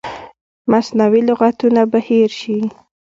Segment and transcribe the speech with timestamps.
[0.71, 2.57] مصنوعي لغتونه به هیر شي.